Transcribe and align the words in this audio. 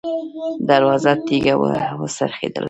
دروازه 0.67 1.11
تېزه 1.27 1.53
وڅرخېدله. 1.99 2.59